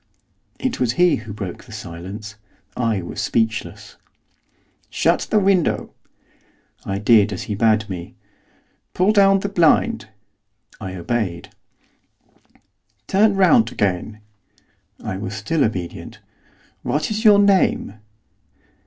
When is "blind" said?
9.47-10.07